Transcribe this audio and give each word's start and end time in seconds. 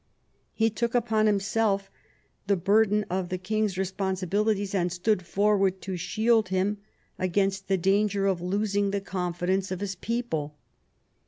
He 0.55 0.71
took 0.71 0.95
upon 0.95 1.27
himself 1.27 1.91
the 2.47 2.55
burden 2.55 3.03
of 3.07 3.29
the 3.29 3.37
king's 3.37 3.77
responsibilities, 3.77 4.73
and 4.73 4.91
stood 4.91 5.21
forward 5.23 5.79
to 5.83 5.95
shield 5.95 6.47
hin^i 6.47 6.77
against 7.19 7.67
the 7.67 7.77
danger 7.77 8.25
of 8.25 8.41
losing 8.41 8.89
the 8.89 8.99
confidence 9.01 9.69
»of 9.69 9.79
his 9.79 9.93
people. 9.93 10.57